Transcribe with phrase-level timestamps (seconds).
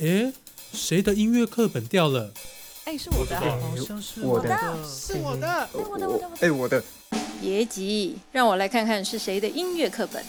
[0.00, 0.32] 诶，
[0.72, 2.32] 谁的音乐课本掉了？
[2.84, 4.48] 哎，是我的啊，好像是我的，
[4.88, 5.46] 是我的。
[5.46, 6.28] 哎，我的，我的，我的。
[6.40, 6.82] 哎，我的。
[7.38, 10.24] 别急，让我来看看是谁的音乐课本。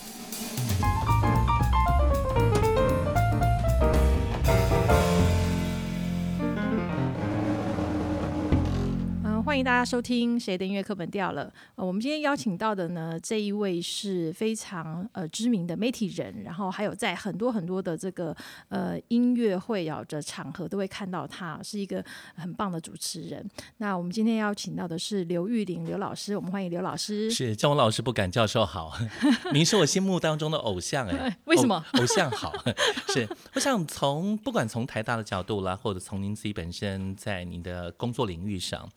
[9.52, 11.45] 欢迎大家收听《谁的音乐课本掉了》。
[11.75, 18.34] 呃，我们今天邀请到的呢，这一位是非常呃知名的媒体人，然后还有在很多很多的这个
[18.70, 22.02] 呃音乐会啊的场合都会看到他，是一个
[22.34, 23.45] 很棒的主持人。
[23.76, 27.29] 那我们今天邀请到的是刘玉玲刘老师，我们欢迎刘老师。
[27.29, 28.93] 是叫我老师不敢，教授好。
[29.52, 31.85] 您是我心目当中的偶像哎， 为什么？
[31.95, 32.54] 偶像好
[33.13, 38.88] 是，我想从不管从台大的角度啦，或者从您自己本身在您的工作领域上。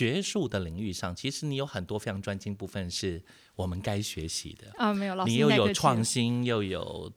[0.00, 3.22] 学术的领域上，其实你有很多非常专精部分是
[3.54, 4.94] 我们该学习的啊。
[4.94, 7.12] 没有，老师你又有创新，又有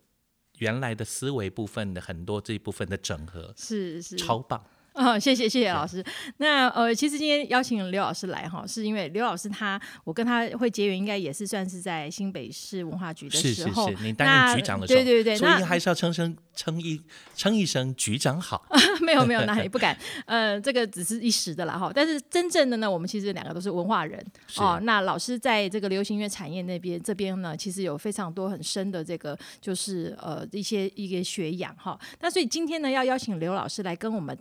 [0.57, 4.61] 原来的思维部分的很多这一部分的整合，是是超棒。
[4.93, 6.03] 啊，谢谢谢谢老师。
[6.37, 13.89] 那呃，其实今天邀请刘老师来哈，是因为刘老师他，我跟他会结缘，应该也是算是在新北市文化局的时候。
[13.89, 17.01] 是是是，你担任局长的时候，对对对，所以还是要称声称一
[17.35, 18.65] 称一声局长好。
[19.01, 19.97] 没有没有，那也不敢。
[20.25, 21.91] 呃，这个只是一时的啦哈。
[21.93, 24.23] 但是真正的呢，我们其实两个都是文化人
[24.57, 24.79] 哦。
[24.83, 31.99] 那老师在这个流行音乐产业那边这边呢，其实有非常多很深的这个就是呃一些一个学养哈。
[32.21, 34.37] 那所以今天呢，要邀请刘老师来跟我们。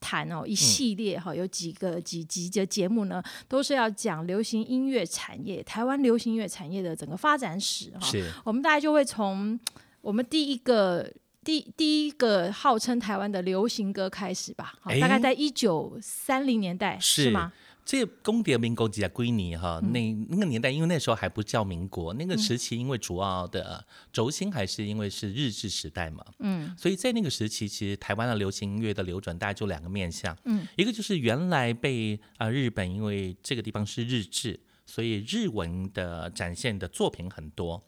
[0.00, 8.00] 谈哦，一系列哈，有几个几集的节目呢，都是要讲流行音乐产业，台湾流行音乐产业的整个发展史哈。
[8.00, 9.58] 是，我们大概就会从
[10.00, 11.10] 我们第一个
[11.44, 17.52] 第第一个号称台湾的流行歌开始吧，大概在一九三零年代是吗？
[17.88, 37.82] 这公蝶民国几啊归你哈，那那个年代，因为那时候还不叫民国，那个时期因为主要的轴心还是因为是日治时代嘛，嗯，所以在那个时期，其实台湾的流行音乐的流转大概就两个面向，嗯，一个就是原来被啊日本因为这个地方是日治，所以日文的展现的作品很多。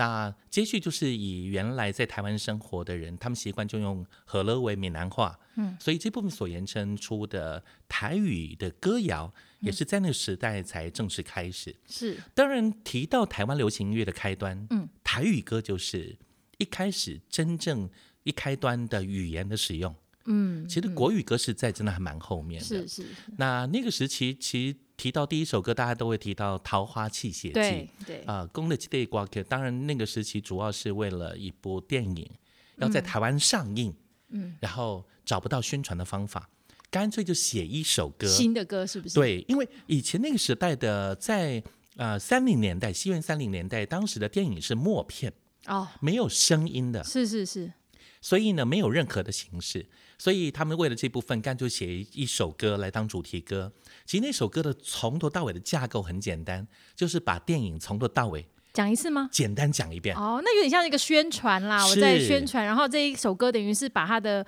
[0.00, 11.76] 那接续就是以原来在台湾生活的人，他们习惯就用和乐为闽南话，嗯，所以这部分所延伸出的台语的歌谣，也是在那个时代才正式开始。
[11.86, 16.16] 是，当然提到台湾流行音乐的开端，嗯，台语歌就是
[16.56, 17.90] 一开始真正
[18.22, 19.94] 一开端的语言的使用，
[20.30, 22.66] 嗯，其实国语歌是在真的还蛮后面的。
[22.66, 23.06] 是是。
[23.36, 24.76] 那那个时期其实。
[25.00, 27.52] 提到第一首歌，大家都会提到《桃花泣血记》。
[27.54, 29.40] 对对啊，《宫的这瓜克》。
[29.44, 32.30] 当然，那个时期主要是为了一部电影
[32.76, 33.94] 要在台湾上映，
[34.28, 36.50] 嗯，然后找不到宣传的方法，
[36.90, 39.14] 干脆就写一首歌，新的歌是不是？
[39.14, 41.64] 对，因为以前那个时代的，在
[41.96, 45.32] 呃三零年代，西元三零年代，当时的电影是默片
[45.64, 47.72] 哦，没有声音的，是是是。
[48.20, 49.86] 所以呢，没有任何的形式，
[50.20, 53.72] 所以他们为了这部分，干脆写一首歌来当主题歌。
[54.04, 59.30] 其实那首歌的从头到尾的架构很简单，就是把电影从头到尾讲一次吗？
[59.32, 60.14] 简单讲一遍。
[60.14, 64.46] 哦，那有点像一个宣传啦，我在宣传，然后这一首歌等于是把它的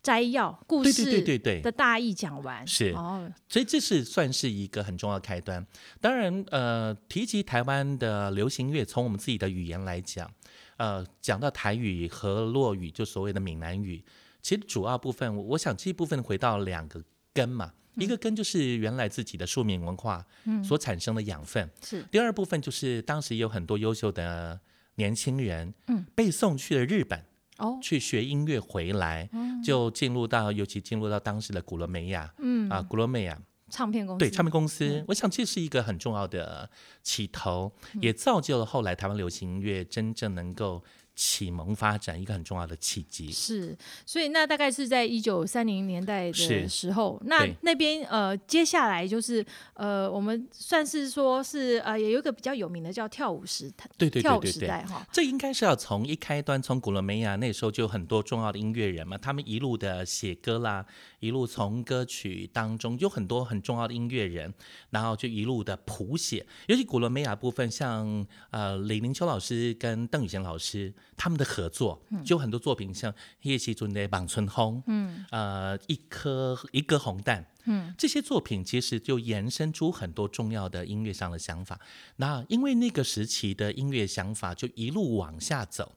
[0.00, 2.64] 摘要、故事对对对对的大意讲完。
[2.64, 5.66] 是哦，所以这是算是一个很重要的开端。
[6.00, 10.30] 当然，呃，提及台湾的流行乐，从我们自己的语言来讲。
[10.76, 14.02] 呃，讲到台语和洛语，就所谓的闽南语，
[14.42, 17.02] 其实主要部分，我想这一部分回到两个
[17.32, 20.24] 根嘛，一个根就是原来自己的庶民文化
[20.64, 22.02] 所产生的养分，是。
[22.10, 24.58] 第二部分就是当时有很多优秀的
[24.94, 27.24] 年轻人，嗯，被送去了日本，
[27.58, 29.28] 哦，去学音乐回来，
[29.62, 33.38] 就进入到，尤其进入到当时的古罗美亚，嗯，啊，古罗美亚。
[33.68, 34.18] 唱片公司。
[34.18, 36.68] 对唱片公司，我想这是一个很重要的
[37.02, 40.82] 起头，也造就了后来台湾流行音乐真正能够。
[41.14, 43.30] 启蒙发展一个很重要的契机。
[43.30, 43.76] 是，
[44.06, 49.44] 所以那大概是在一九三零年代的时候，那那边呃，接下来就是
[49.74, 60.84] 呃，我们算是说是呃，也有一个比较有名的叫跳舞时代，对对跳舞时代哈，这应该是要从一开端，从古罗梅亚那时候就有很多重要的音乐人嘛，他们一路的写歌啦，
[61.20, 64.52] 一路从歌曲当中有很多很重要的音乐人，
[64.90, 70.92] 然后就一路的谱写，尤其古伦美亚部分，像呃李明秋老师跟邓宇贤老师。
[71.22, 81.78] 他们的合作就很多作品，像叶启尊的《望春风》，嗯，呃，一颗一个红蛋，嗯，这些作品其实就延伸出很多重要的音乐上的想法。
[82.16, 85.94] 那因为那个时期的音乐想法就一路往下走，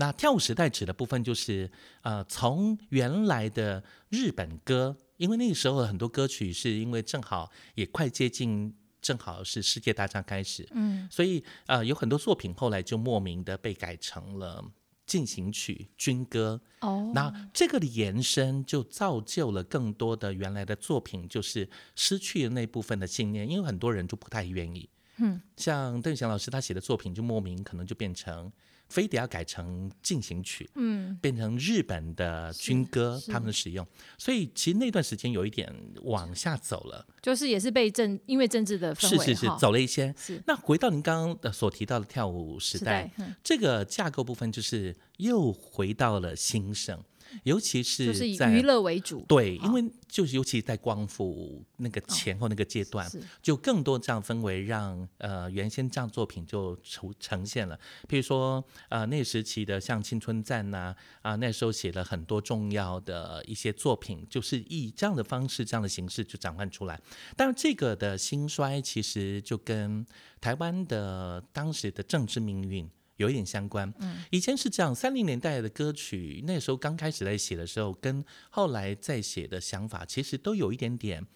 [0.00, 1.70] 那跳舞时代指的部分就是
[2.02, 8.74] 呃，从原来的日本歌，因为那个时候很多歌曲是因为正好也快接近。
[9.00, 14.62] 正好是世界大战开始，嗯，所以呃有很多作品后来就莫名的被改成了
[15.06, 16.60] 进行曲、军歌。
[16.80, 24.90] 哦，那这个的延伸就造就了更多的原来的作品，就是失去了那部分的信念，因为很多人就不太愿意。
[25.18, 28.52] 嗯，像邓翔老师他写的作品，就莫名可能就变成
[28.88, 33.86] 非得要改成进行曲，嗯，变成日本的军歌他们的使用，
[34.16, 35.70] 所以其实那段时间有一点
[36.02, 40.14] 往下走了，就是也是被政因为政治的氛围是是是走了一些。
[40.46, 43.10] 那回到您刚刚的所提到的跳舞时时代，
[43.42, 47.02] 这个架构部分就是又回到了兴盛，
[47.44, 57.78] 尤其就是在娱乐为主，对，因为就是尤其在光复那个前后那个阶段，是就更多这样氛围让，呃原先这样作品就呈呈现了。
[58.08, 67.00] 譬如说呃那时期的像《青春赞》呐，啊那时候写了很多重要的一些作品，就是以这样的方式、这样的形式就展换出来。
[67.36, 70.06] 当然，这个的兴衰其实就跟
[70.40, 72.88] 台湾的当时的政治命运。
[73.18, 81.26] 有一点相关，嗯，以前是这样，三零年代的歌曲，那时候刚开始在写的时候，跟后来在写的想法，其实都有一点点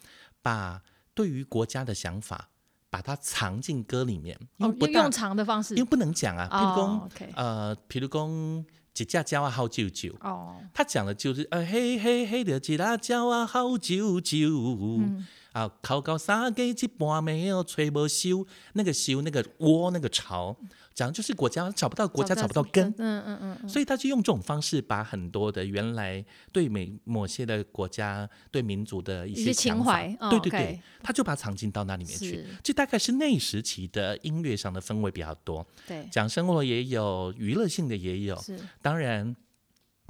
[0.41, 0.81] 把
[1.13, 2.49] 对于国家的想法，
[2.89, 5.75] 把它藏进歌里面，因为哦，不用用长的方式。
[5.75, 15.27] 因为不能讲啊，譬如哦说，，OK，呃，譬如讲几架蕉啊好舅舅，哦，他讲的就是呃嘿嘿嘿的一辣椒啊好舅舅，嗯。
[15.53, 18.43] 啊考到三更一半没有吹不休，
[18.73, 20.57] 那个休那个窝那个巢，
[20.93, 32.45] 讲的就是国家找不到国家找不到根，嗯嗯嗯嗯，所以他就用这种方式把很多的原来对美某些的国家对民族的一一些情怀哦对对对，他就把它藏进到那里面去。
[32.61, 38.39] 这大概是那时期的音乐上的氛围比较多，对，讲生活也有，娱乐性的也有。
[38.41, 39.35] 是，当然，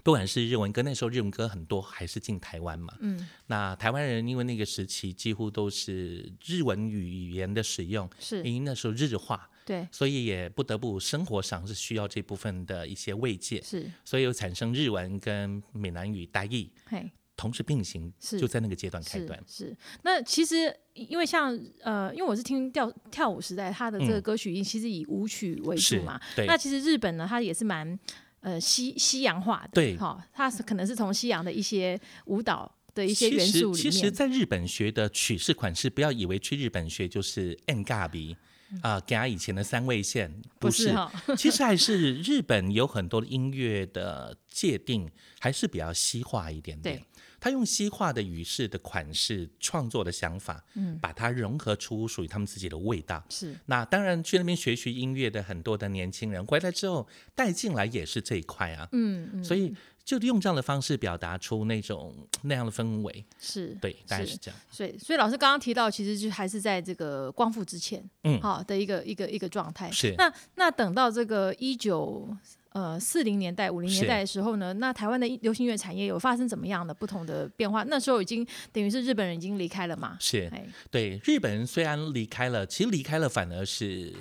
[0.04, 2.94] 不管是日文歌，那时候日文歌很多还是进台湾嘛。
[3.00, 13.62] 嗯，那台湾人因为那个时期几乎都是日文语言的使用，是，因为那时候日化，对，所以也不得不生活上是需要这部分的一些慰藉。
[13.62, 19.44] 是，所以有产生日文跟闽南语、台语嘿，同时并行，是就在那个阶段开是端。
[19.48, 19.76] 是。
[20.04, 26.20] 那其实因为像呃，因为我是听跳跳舞时代，它的这个嗯歌曲其实以舞曲为主嘛。
[26.36, 27.98] 对那其实日本呢，它也是蛮
[28.42, 38.38] 呃西西洋化的，对哈、它是可能是从西洋的一些舞蹈的一些元素里面，实，其实在日本学的曲式款式，不要以为去日本学就是 N 嘎比
[38.82, 40.92] 啊，给他以前的三位线，不是。
[40.94, 45.10] 哈， 其实还是日本有很多的音乐的界定
[45.40, 46.98] 还是比较西化一点点。
[46.98, 47.06] 对。
[47.40, 53.22] 他用西化的语式的款式创作的想法，嗯，把它融合出属于他们自己的味道。
[53.28, 53.54] 是。
[53.66, 57.06] 那当然，去那边学习音乐的很多的年轻人回来之后
[57.36, 58.88] 带进来也是这一块啊。
[58.94, 59.76] 嗯嗯，所以
[60.06, 64.60] 就用这样的方式表达出那种那样的氛围，是对，大概是是这样。
[64.70, 69.90] 所以，所以老师刚刚提到，其实就还是在这个光复之前，嗯好、的一个一个一个状态。
[69.92, 72.28] 是那那等到这个一九
[72.74, 77.84] 呃四零年代、五零年代的时候呢，那台湾的流行乐产业有发生怎么样的不同的变化？
[77.84, 80.18] 那时候已经等于是日本人已经离开了嘛？
[80.20, 84.14] 是，哎，对，日本人虽然离开了，其实离开了反而是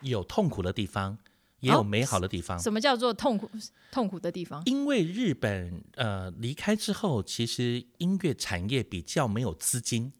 [0.00, 1.18] 有痛苦的地方，
[1.60, 2.58] 也有哦美好的地方。
[2.58, 3.48] 什么叫做痛苦
[3.90, 4.62] 痛苦的地方？
[4.66, 10.12] 因为日本呃离开之后，其实音乐产业比较没有资金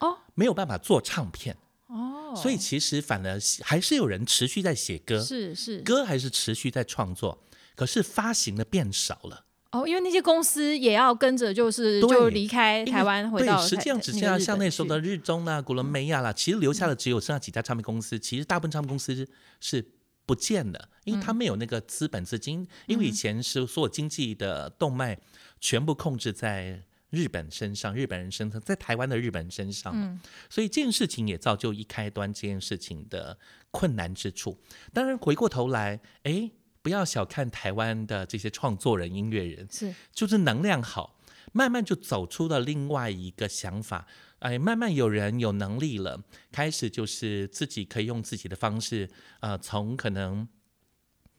[0.00, 1.56] 哦，没有办法做唱片，
[1.86, 7.42] 哦，所以其实反而还是有人持续在写歌，是是歌还是持续在创作，
[7.74, 9.46] 可是发行的变少了。
[9.70, 18.18] 哦，因为那些公司也要跟着，就是就离开台湾，回对，到实际上只剩下像那时候的日日中啦、古伦美亚啦，其实留下的只有剩下几家唱片公司。
[18.18, 19.26] 其实大部分唱片公司是
[19.60, 19.82] 是
[20.26, 25.18] 不见了，因为他没有那个资本资金，因为以前是所有经济的动脉
[25.60, 26.82] 全部控制在。
[27.12, 33.38] 日本身上，日本人身上，在台湾的日本人身上嘛，所以这件事情也造就一开端这件事情的
[33.70, 34.58] 困难之处。
[34.94, 36.50] 当然，回过头来，哎，
[36.80, 41.18] 不要小看台湾的这些创作人、音乐人，是就是能量好，
[41.52, 44.06] 慢慢就走出了另外一个想法。
[44.42, 46.20] 哎，慢慢有人有能力了，
[46.50, 49.08] 开始就是自己可以用自己的方式，
[49.40, 50.46] 呃，从可能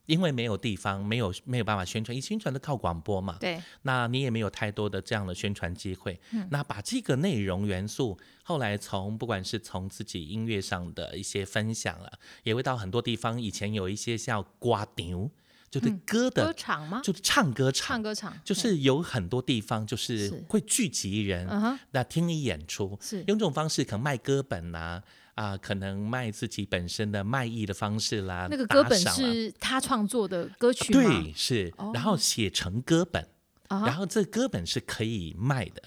[0.06, 6.20] 因为没有地方，没有没有办法宣传，一宣传都靠广播嘛，对那你也没有太多的这样的宣传机会。
[6.50, 13.42] 那把这个内容元素，后来从不管是从自己音乐上的一些分享了，也会到很多地方。
[13.42, 15.30] 以前有一些像瓜牛，
[15.74, 17.02] 就是歌的，歌场吗？
[17.04, 20.44] 就是唱歌场，唱歌场就是有很多地方就是是。
[20.48, 21.80] 会聚集人，嗯哼。
[21.90, 23.24] 那听你演出，是。
[23.26, 25.02] 用这种方式可能卖歌本呐、
[25.34, 31.02] 啊，可能卖自己本身的卖艺的方式啦，那个歌本是他创作的歌曲吗？
[31.02, 31.74] 对是。
[31.78, 33.28] 哦，然后写成歌本，
[33.70, 35.82] 啊然后这歌本是可以卖的，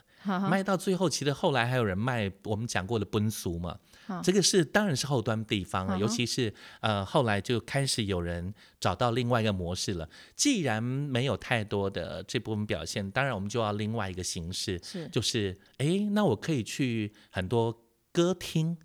[0.49, 10.09] 卖到最后，其实后来还有人卖我们讲过的奔俗嘛，好这个是当然是后端地方了，尤其是呃后来就开始有人找到另外一个模式了。
[10.35, 15.09] 既然没有太多的这部分表现，当然我们就要另外一个形式，是。
[15.09, 18.77] 就是诶，那我可以去很多歌厅。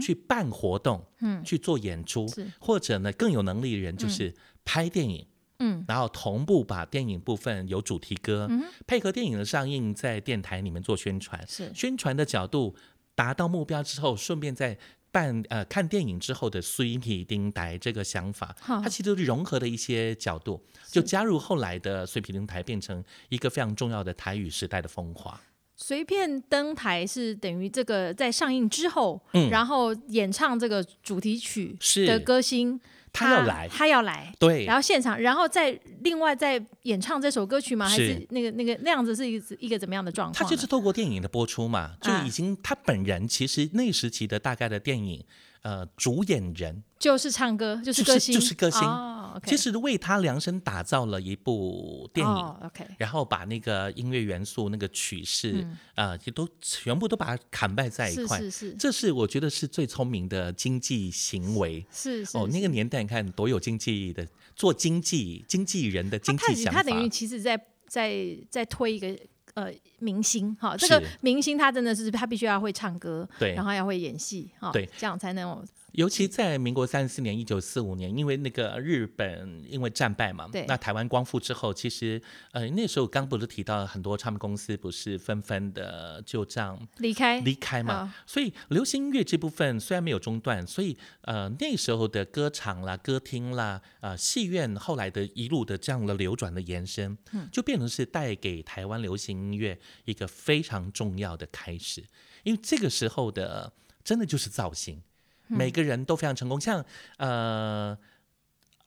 [0.00, 1.44] 去办活动，嗯。
[1.44, 4.34] 去做演出是，或者呢更有能力的人就是
[4.64, 5.24] 拍电影，
[5.58, 5.84] 嗯。
[5.88, 11.42] 然后同步把电影部分有主题歌，嗯配合电影的上映，在电台里面做宣传。
[11.48, 11.70] 是。
[11.74, 12.74] 宣传的角度
[13.14, 14.78] 达到目标之后，顺便在
[15.10, 18.82] 办呃看电影之后的 C P 丁台这个想法，好。
[18.82, 25.40] 它其实融合了一些角度，就加入后来的碎皮丁台，变成一个非常重要的台语时代的风华。
[25.78, 29.48] 随便登台是等于这个在上映之后，嗯。
[29.50, 32.06] 然后演唱这个主题曲是。
[32.06, 32.78] 的歌星，
[33.16, 37.88] 他要来他要来，对然后现场，然后再另外再演唱这首歌曲吗？
[37.88, 40.34] 还是是那个那个那样子是一个一个怎么样的状况？
[40.34, 45.24] 他就是透过电影的播出嘛，就啊已经他本人其实那时期的大概的电影，
[45.62, 52.32] 呃，主演人就是唱歌，就是歌星，就是歌星哦，OK，其实为他量身打造了一部电影。
[52.32, 58.38] 哦，OK，然后把那个音乐元素、那个曲式，啊，也都全部都把它砍败在一块。
[58.38, 61.84] 是是是这是我觉得是最聪明的经济行为。
[61.90, 66.82] 是是哦，那个年代你看多有经济的，做经济经纪人的经济想法他。
[66.82, 69.18] 等于其实在在在推一个
[69.56, 73.54] 呃明星哈，这个明星他真的是他必须要会唱歌，对。
[73.54, 75.64] 然后要会演戏哈，对，这样才能有
[75.96, 82.20] 尤其在民国三十四年，一九四五年，因为那个日本因为战败嘛对，那台湾光复之后，其实
[82.52, 87.40] 呃那时候刚不是提到很多唱片公司不是纷纷的就这样离开？
[87.40, 97.16] 离开嘛啊，所以流行音乐这部分虽然没有中断，所以呃那时候的歌场啦、歌厅啦、呃戏院后来的一路的这样的流转的延伸，
[97.50, 102.04] 就变成是带给台湾流行音乐一个非常重要的开始，
[102.42, 103.72] 因为这个时候的
[104.04, 105.02] 真的就是造型，
[105.48, 106.84] 每个人都非常成功，像
[107.18, 107.98] 呃。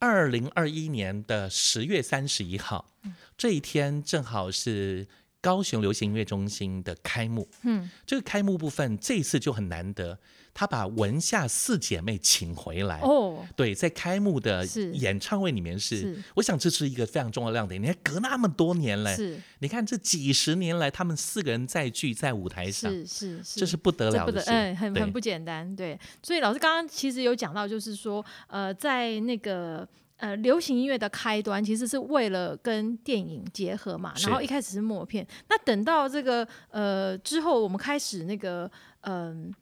[0.02, 2.90] 二零二一年的十月三十一号，
[3.36, 5.06] 这一天正好是
[5.42, 7.46] 高雄流行音乐中心的开幕。
[7.64, 10.18] 嗯，这个开幕部分这一次就很难得，
[10.52, 13.00] 他把文夏四姐妹请回来。
[13.00, 17.80] 哦，对，在开幕的演唱会里面是，是我想这是一个非常重要的亮点。
[17.80, 24.50] 你看隔那么多年嘞，是你看这几十年来，他们四个人再聚在舞台上，是是是，这是不得了的事。
[24.50, 25.98] 嗯，很很不简单，对。
[26.22, 34.12] 所以老师刚刚其实有讲到，就是说，呃，在那个呃流行音乐的开端，其实是为了跟电影结合嘛。
[34.22, 38.70] 然后一开始是默片，那等到这个呃之后，我们开始那个
[39.02, 39.52] 嗯。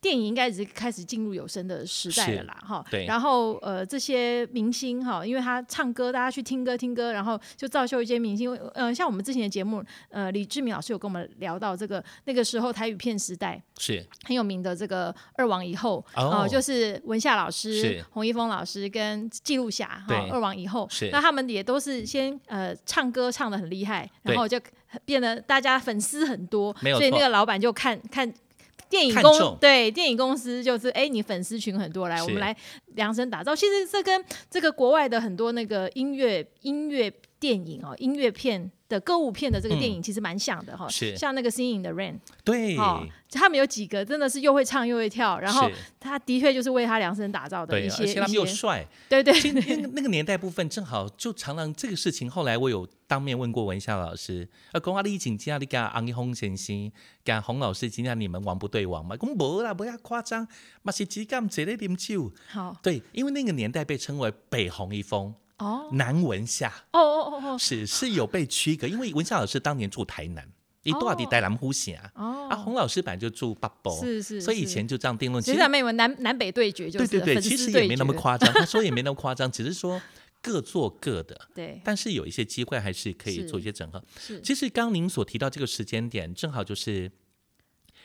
[0.00, 2.84] 电影应该只是开始进入有声的时代了啦，哈。
[2.90, 3.06] 对。
[3.06, 8.54] 然后呃，这些明星哈，因为他唱歌，大家去听歌听歌，然后就造就一些明星。
[8.74, 14.06] 呃，像我们之前的节目，呃，李志明老师有跟我们聊到这个那个时候台语片时代，是。
[14.24, 16.42] 很有名的这个二王以后，哦。
[16.42, 17.80] 呃就是文夏老是。
[17.80, 20.86] 师、洪一峰老师跟记录侠哈二王以后。
[20.90, 24.60] 是，那他们也都是先呃唱歌唱的很厉害，然后就
[25.04, 28.32] 变得大家粉丝很多，没有错所以那个老板就看看。
[28.88, 32.56] 电影公对电影公司就是哎，你粉丝群很多，来我们来
[32.94, 33.54] 量身打造。
[33.54, 41.16] 其实这跟这个国外的很多那个音乐音乐电影哦，音乐片的歌舞片的这个电影其实蛮像的哈、嗯是。
[41.16, 42.12] 像那个《Singing in the Rain》
[42.44, 56.90] 对，哦，他们有几个真的是又会唱又会跳，然后他的确就是为他量身打造的对，一些而且他们又，帅，对对其实那个那个年代部分正好就常常这个事情，后来我有当面问过文夏老师，呃，讲啊你请假你跟昂一洪先生、
[57.24, 59.16] 跟洪老师，今天你们王不对王嘛？
[59.16, 60.46] 讲无啦，不要夸张，
[60.82, 62.32] 嘛是只敢坐咧啉酒。
[62.48, 62.76] 好。
[62.82, 65.88] 对，因为那个年代被称为北红一峰、哦。
[65.92, 67.58] 南文夏，哦哦哦哦。
[67.58, 70.48] 是是有被区隔，因为文夏老师当年住台南，
[70.82, 75.42] 一多少地带南湖峡，哦，啊，洪老师本来就住北部，是是，是所以以前就这样定论。
[75.42, 78.52] 其实他们有南南北对决，就是对对对，其实也没那么夸张。
[78.52, 80.00] 他说 也没那么夸张，只是说
[80.40, 84.02] 各做各的，对，但是有一些机会还是可以做一些整合。
[84.18, 87.10] 是其实刚刚您所提到这个时间点，正好就是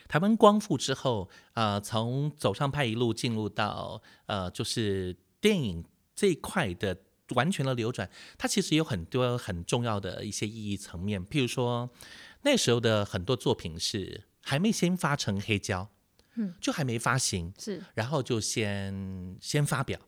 [0.08, 5.84] 台湾光复之后，呃，从走上派一路进入到呃，就是电影
[6.16, 6.98] 这一块的
[7.36, 11.26] 完全的流转，它其实有很多很重要的一些意义层面。
[11.26, 11.90] 譬如说，
[12.44, 15.90] 那时候的很多作品是还没先发成黑胶，
[16.36, 20.00] 嗯，就还没发行，是然后就先先发表，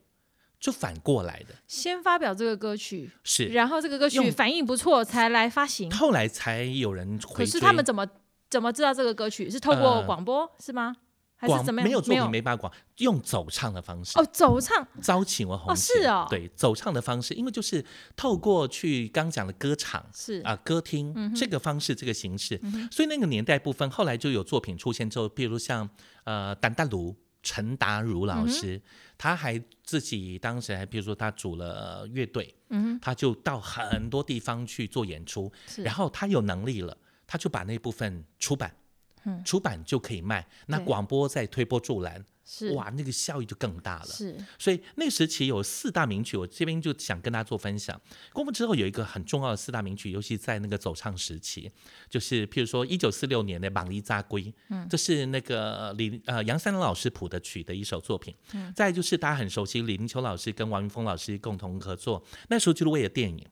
[0.58, 5.90] 就反过来的，先发表这个歌曲，是然后这个歌曲反应不错才来发行。
[5.90, 7.46] 后来才有人可回可。
[7.46, 8.06] 是他们怎么
[8.50, 10.96] 怎么知道这个歌曲是透过呃广播、是吗？
[11.44, 11.88] 还是广怎么样？
[11.88, 12.00] 没有？
[12.00, 14.86] 作品没办法广，用走唱的方式哦，走唱。
[15.00, 16.26] 招请我红哦是哦。
[16.30, 17.84] 对，走唱的方式，因为就是
[18.16, 20.40] 透过去刚讲的歌场是。
[20.40, 22.60] 啊、歌厅、这个方式这个形式，
[22.90, 25.88] 所以那个年代部分后来就有作品出现之后，比如像
[26.24, 27.14] 呃丹丹卢。
[27.46, 28.80] 陈达如老师，
[29.18, 36.96] 他还自己当时还比如说他组了乐队，嗯他就到很多地方去做演出，然后他有能力了，
[37.26, 38.74] 他就把那部分出版，
[39.44, 44.06] 出版就可以卖，那广播再推波助澜，是哇，那个效益就更大了。
[44.06, 48.00] 是所以那时期有四大名曲，我这边就想跟大家做分享。
[48.32, 51.70] 公布之后有一个很重要的四大名曲，尤其在那个走唱时期，
[52.10, 58.34] 就是譬如说一九四六年的《莽离扎龟》，嗯，这是那个李呃杨三郎老师谱的曲的一首作品。
[58.52, 63.46] 嗯，再就是大家很熟悉李林秋老师跟王云峰老师共同合作，那时候就是为了电影。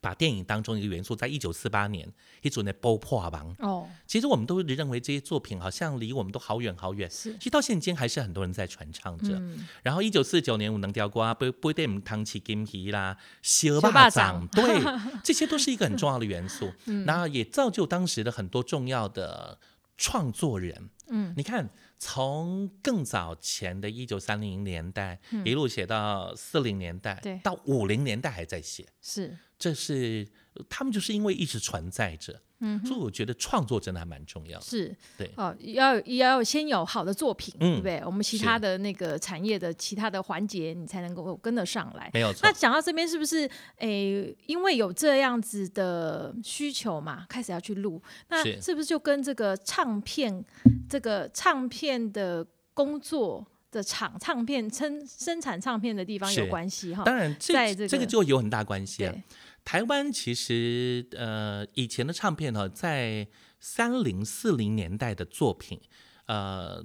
[0.00, 2.10] 把电影当中一个元素，在一九四八年
[2.42, 7.32] 一组那《波破王》，哦，其实我们都认为这些作品好像离我们都好远好远，是。
[7.38, 9.34] 其实到现今还是很多人在传唱着。
[9.36, 9.66] 嗯。
[9.82, 14.48] 然后一九四九年我能调瓜不不对汤起金皮啦，小小巴巴掌。
[14.50, 14.80] 掌，对，
[15.24, 16.72] 这些都是一个很重要的元素。
[17.06, 19.58] 然后也造就当时的很多重要的
[19.96, 20.90] 创作人。
[21.10, 27.40] 嗯，你看，从更早前的一九三零年代、一路写到四零年代，对。
[27.42, 30.26] 到五零年代还在写，是这是
[30.68, 32.40] 他们就是因为一直存在着。
[32.60, 34.64] 嗯，所以我觉得创作真的还蛮重要的。
[34.64, 38.02] 是，对哦，要要先有好的作品，对嗯不对？
[38.04, 42.10] 我们其他的那个产业的其他的环节，你才能够跟得上来。
[42.12, 42.52] 没有错那。
[42.52, 50.44] 讲到这边，是不是诶，因为有这样子的需求嘛，开始要去录，那是是不是就跟这个唱片
[50.88, 57.04] 这个唱片的工作的厂、唱片生生产唱片的地方有关系哈？
[57.04, 59.22] 当然这，在这个这个就有很大关系啊对。
[59.68, 63.28] 台湾其实呃以前的唱片呢，在
[63.60, 65.78] 三零四零年代的作品，
[66.24, 66.82] 呃，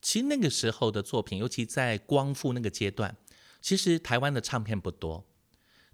[0.00, 3.14] 其实那个时候的作品，尤其在光复那个阶段，
[3.60, 5.22] 其实台湾的唱片不多，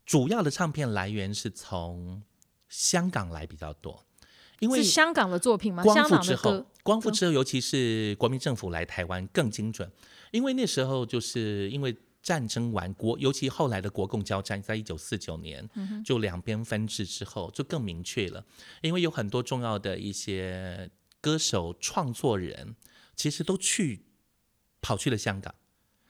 [0.06, 2.22] 主要的唱片来源是从
[2.68, 4.06] 香港来比较多，
[4.60, 5.82] 因为是香港的作品吗？
[5.82, 9.90] 光香复之后港的，光复之后，尤其是国民政府来台湾更精准，
[10.30, 15.68] 因为那时候就是因为战争完国，尤其后来的国共交战，在一九四九年
[16.04, 18.44] 就两边分治之后，就更明确了，
[18.82, 22.76] 因为有很多重要的一些歌手创作人，
[23.16, 24.04] 其实都去
[24.80, 25.54] 跑去了香港。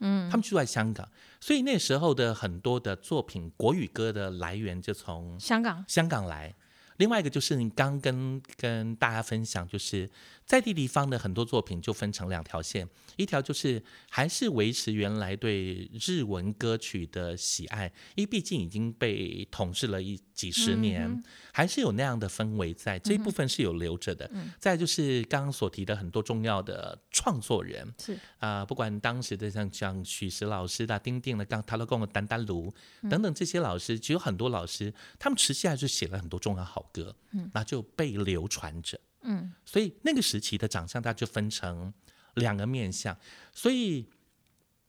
[0.03, 1.09] 嗯，他们住在香港，
[1.39, 5.85] 所以那时候的很多的作品，国语歌的来源就从香港。
[5.87, 6.55] 香港来。
[6.97, 10.09] 另外一个就是你刚跟跟大家分享，就是
[10.51, 12.85] 在地地方的很多作品就分成两条线，
[13.15, 17.85] 一条就是还是维持原来对日文歌曲的喜爱，
[18.15, 24.29] 因为毕竟已经被统治了一几十年，还是有那样的氛围在，这一部分是有留着的。
[24.59, 28.19] 再就是刚刚所提的很多重要的创作人，是。
[28.39, 32.73] 啊、不管当时的像像许石老师的、丁丁的、刚他都跟我丹丹卢
[33.09, 41.93] 等等这些老师，其实有很多老师，他们持续还是写了很多重要好歌，嗯，那就被流传着，嗯，所以那个时期的长相，它就分成
[42.35, 43.17] 两个面相，
[43.53, 44.07] 所以。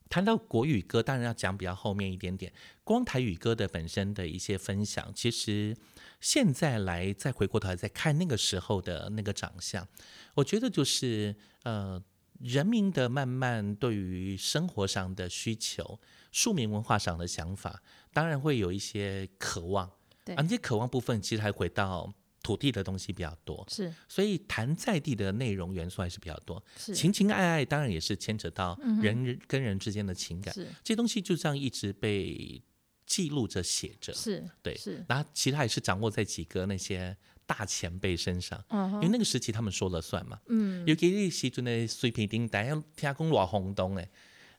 [0.08, 2.52] 谈到国语歌，当然要讲比较后面一点点。
[2.84, 5.74] 光台语歌的本身的一些分享，其实
[6.20, 9.88] 现在来再回过头来再看那个时候的那个长相，
[10.34, 11.98] 我觉得就是呃，
[12.40, 15.98] 人民的慢慢对于生活上的需求、
[16.30, 19.90] 庶民文化上的想法，当然会有一些渴望。
[20.26, 23.92] 对而那些渴望部分其实还回到土地的东西比较多，是。
[24.08, 26.62] 所以谈在地的内容元素还是比较多。
[26.76, 26.94] 是。
[26.94, 30.66] 情情爱爱当然也是牵扯到人跟人之间的情感，是。
[30.82, 32.60] 这东西就这样一直被
[33.06, 34.12] 记录着写着。
[34.12, 34.76] 是对。
[34.76, 40.40] 是，然后其他也是掌握在几个那些大前辈身上，嗯因为那个时期他们说了算嘛。
[40.48, 40.84] 嗯。
[40.86, 44.10] 尤其时阵的水平顶大家听讲偌轰动诶，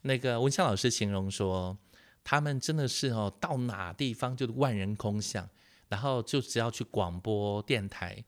[0.04, 1.78] 那个文香老师形容说，
[2.24, 5.50] 他们真的是哦，到哪地方就是万人空巷，
[5.94, 8.26] 然后就只要去广播电台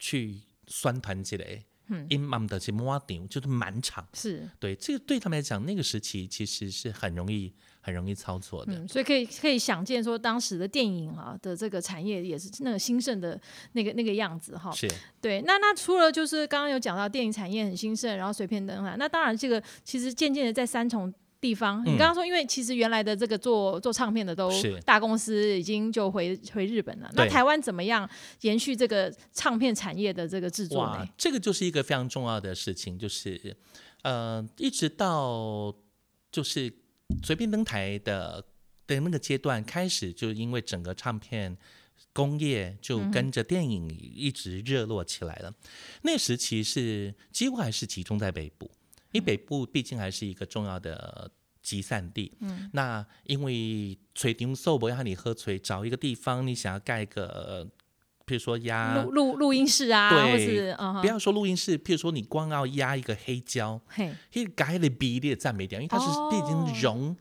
[0.00, 4.04] 去宣传起来，嗯，因满的是满场，就是满场。
[4.12, 8.72] 是对，这个对他们来讲，那个时期其实是很容易、很容易操作的。
[8.74, 13.40] 嗯，所以可以可以想见说，当时的电影啊的这个产业也是那个兴盛的
[13.74, 14.72] 那个那个样子哈。
[14.72, 21.14] 是，对，那那除了就是刚刚有讲到电影产业很兴盛，然后水片灯啊，那当然这个其实渐渐的在三重。
[21.44, 27.10] 地方，你嗯刚刚说，因为其实原来的这个做做唱片的都是大公司已经就回回日本了。
[27.12, 28.08] 那台湾怎么样
[28.40, 33.54] 延续这个唱片产业的这个制作呢？，这个就是一个非常重要的事情，就是
[34.00, 35.74] 呃，一直到
[36.32, 36.72] 就是
[37.22, 38.42] 随便登台的
[38.86, 41.54] 的那个阶段开始，就因为整个唱片
[42.14, 45.52] 工业就跟着电影一直热络起来了。
[46.04, 48.70] 那时期是几乎还是集中在北部，
[49.14, 51.30] 因为北部毕竟还是一个重要的。
[51.64, 57.64] 集散地，嗯，那因为垂丁寿伯要你喝垂，找一个地方，你想要盖个呃
[58.26, 67.16] 譬如说压录，录录音室啊，对或是嗯哼，不要说录音室，譬如说你光要压一个黑胶，嘿，黑改的比例也占没掉，因为它是哦毕竟溶。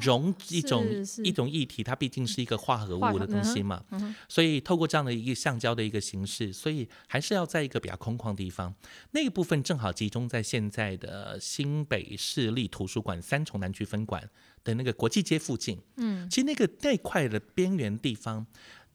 [0.00, 0.86] 溶一种
[1.24, 3.84] 一种液体，它毕竟是一个化合物的东西嘛，
[4.28, 8.74] 所以透过这样的一个橡胶的一个形式，所以还是要在一个比较空旷的地方。
[9.12, 14.28] 那个部分正好集中在现在的新北市立图书馆三重南区分馆
[14.64, 15.80] 的那个国际街附近。
[15.96, 18.46] 嗯，其实那个那块的边缘地方，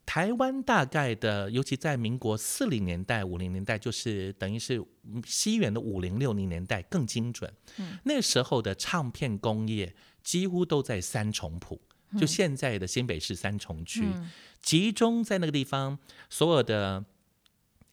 [0.05, 7.51] 台湾大概的，尤其在民国四零年代、五零年代，就是等于是嗯西元的五零六零年代更精准。
[7.77, 11.79] 嗯，那时候的唱片工业几乎都在三重埔。
[12.17, 14.05] 就现在的新北市三重区，
[14.61, 15.97] 集中在那个地方，
[16.29, 17.05] 所有的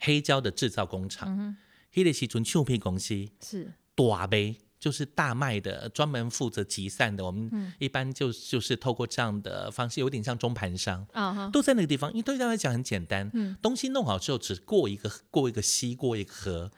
[0.01, 1.57] 黑胶的制造工厂，
[1.93, 7.25] 黑的时阵唱片公司是大杯就是大卖的，专门负责集散的。
[7.25, 11.07] 我们一般就就是透过这样的方式，有点像中盘商，
[11.53, 12.11] 都在那个地方。
[12.11, 13.31] 因为对他来讲很简单，
[13.63, 16.71] 东西弄好之后，只过一个过一个溪，过一个河，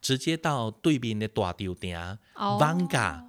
[0.00, 3.24] 直接到对面的大丢店哦 Vanga，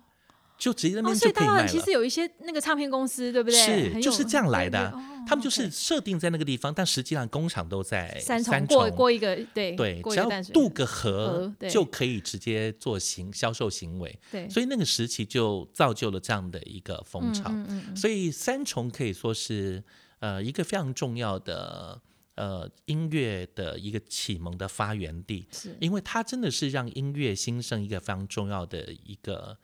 [0.58, 1.66] 就直接那哦，边所以当就可以卖了。
[1.66, 3.94] 然其实有一些那个唱片公司，对不对？
[3.94, 4.92] 是，就是这样来的
[5.28, 14.18] 他们就是设定在那个地方，但实际上工厂都在三重重过过一个对只要渡个河就可以直接做行销售行为。
[14.32, 17.44] 对，所以那个时期就造就了这样的一个风潮。
[17.50, 19.84] 嗯嗯嗯所以三重可以说是
[20.20, 22.02] 呃一个非常重要的
[22.36, 29.58] 呃音乐的一个启蒙的发源地，是因为它真的是让音乐兴盛一个非常重要的一个。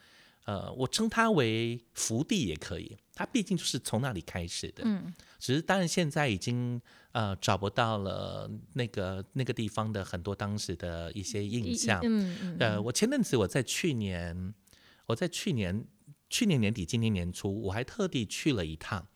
[0.45, 4.83] 呃，我称它为福地也可以，它毕竟就是从那里开始的。
[4.85, 6.81] 嗯，只是当然现在已经
[7.13, 12.01] 呃找不到了那个那个地方的很多当时的一些印一象。
[12.03, 14.53] 嗯嗯呃，我前阵子我在去年，
[15.05, 15.85] 我在去年
[16.29, 19.07] 去年年底、今年年初，我还特地去了一趟，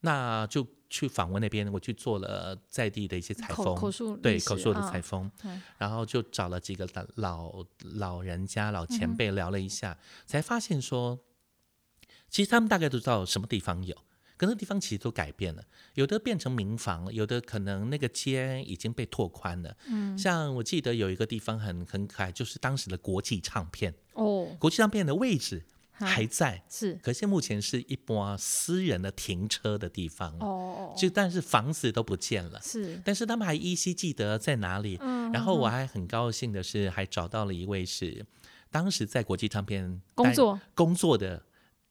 [0.00, 11.18] 那就去访问那边，我去做了在地的一些采风，口述对口述的啊采风，嗯然后就找了几个老老老人家、老嗯前辈聊了一下，才发现说，
[12.28, 13.96] 其实他们大概都知道什么地方有。
[14.36, 19.76] 可那地方其实都改变了，有的变成民房了，有的可能那个街已经被拓宽了。
[19.86, 25.62] 嗯，像我记得有一个地方很很可爱，就是当时的国际唱片，哦，国际唱片的位置
[26.06, 26.94] 还在，是。
[27.02, 32.60] 可是目前是一波私人的停车的地方哦就但是房子都不见了。
[32.62, 33.00] 是。
[33.04, 38.24] 但是他们还依稀记得在哪里，嗯然后我还很高兴的是，还找到了一位是
[38.70, 40.60] 当时在国际唱片工作。
[40.74, 41.42] 工作的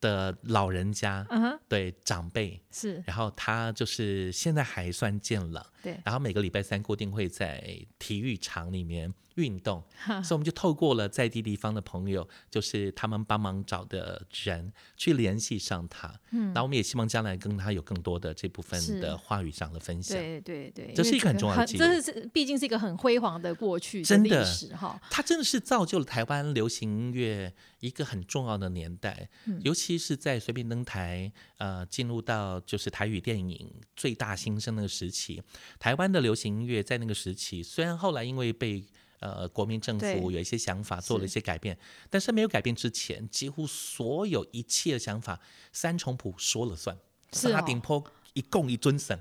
[0.02, 1.60] 的老人家，嗯哼。
[1.68, 3.04] 对长辈，是。
[3.06, 6.00] 然后他就是现在还算健朗，对。
[6.04, 9.84] 然后每个礼拜三固定会在体育场里面运动，
[10.24, 20.18] 所以我们就透过了在地地方的朋友，就是他们帮忙找的人去联系上他，嗯，那我们也希望将来跟他有更多的这部分的话语上的分享。
[20.18, 25.00] 对对对，这是一个很重要的记录这是毕竟是一个很辉煌的过去历真的史哈。
[25.10, 29.30] 它真的是造就了台湾流行音乐一个很重要的年代，
[29.62, 35.42] 尤其是在随便登台，呃，进入到就是台语电影最大兴盛那个时期，
[35.80, 38.84] 台湾的流行音乐在那个时期，虽然后来因为被
[39.20, 41.78] 呃国民政府有一些想法做了一些改变，
[42.10, 45.40] 但是没有改变之前，几乎所有一切的想法，
[45.72, 46.98] 三重谱说了算，
[47.34, 47.52] 是哦。
[47.52, 48.04] 沙顶坡
[48.34, 49.20] 一共一尊神，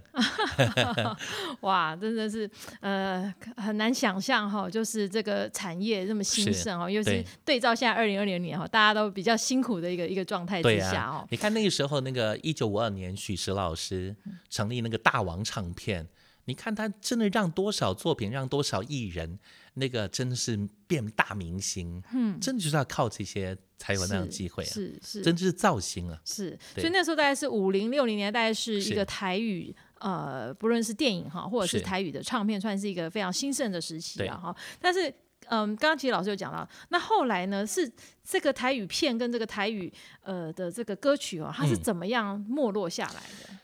[1.62, 2.48] 哇，真的是
[2.80, 14.14] 呃很难想象哈，就是这个产业这么兴盛哦，又是对对照现在二零二零年哈，大家都比较辛苦的一个一个状态之下啊哦，，你看那个时候，那个一九五二年，许石老师
[14.50, 16.06] 成立那个大王唱片，
[16.48, 19.38] 你看他真的让多少作品，让多少艺人，
[19.74, 29.76] 那个真的是变大明星，嗯，真的就是要靠这些才有那样的机会啊，是是真的是造型啊，是，所以那时候大概是五零六零年代，是一个台语。
[30.00, 34.54] 呃，不论是电影哈，或者是是台语的唱片，算是一个非常兴盛的时期对了哈。
[34.80, 35.12] 但是，
[35.46, 37.90] 嗯，刚刚其实老师有讲到，那后来呢，是
[38.22, 43.58] 这个台语片跟这个台语呃的这个歌曲哦，它是嗯怎么样没落下来的？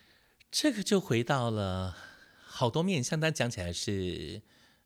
[0.51, 1.97] 这个就回到了
[2.57, 4.41] 好多面向，大家讲起来是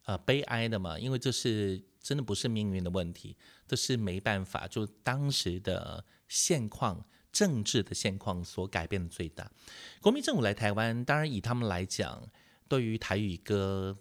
[0.05, 7.05] 呃悲哀的嘛，因为这是真的不是命运的问题，这是没办法，就当时的现况。
[7.31, 9.53] 政治的现况所改变的最大，
[10.01, 12.27] 国民政府来台湾，当然以他们来讲，
[12.67, 13.97] 对于台语歌，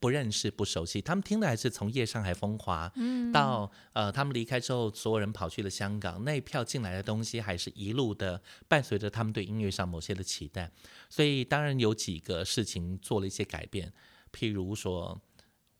[0.00, 2.92] 不认识不熟悉，他们听的还是从《夜上海风华》
[3.32, 10.70] 到呃，他们离开之后，所有人跑去了香港，那一票进来的东西，还是一路的伴随着他们对音乐上某些的期待，
[11.08, 13.92] 所以当然有几个事情做了一些改变，
[14.32, 15.20] 譬如说，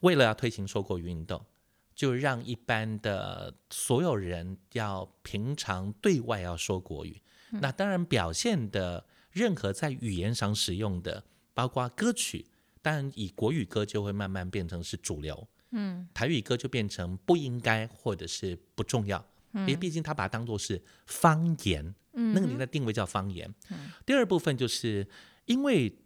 [0.01, 1.45] 为了要推行说国语运动。
[1.95, 12.47] 就让一般的所有人要平常对外要说国语，那当然表现的任何在语言上使用的，包括歌曲，
[12.83, 23.55] 但以国语歌就会慢慢变成是主流，嗯，台语歌就变成不应该或者是不重要，因为毕竟他把它当做是方言，嗯，那个年代定位叫方言。
[24.05, 25.09] 第二部分就是
[25.47, 25.97] 因为